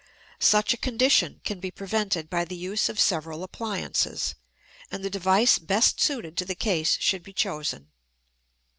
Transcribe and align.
Such 0.39 0.73
a 0.73 0.77
condition 0.77 1.41
can 1.43 1.59
be 1.59 1.69
prevented 1.69 2.27
by 2.27 2.43
the 2.43 2.55
use 2.55 2.89
of 2.89 2.99
several 2.99 3.43
appliances, 3.43 4.33
and 4.89 5.05
the 5.05 5.11
device 5.11 5.59
best 5.59 6.01
suited 6.01 6.35
to 6.37 6.45
the 6.45 6.55
case 6.55 6.97
should 6.99 7.21
be 7.21 7.33
chosen. 7.33 7.91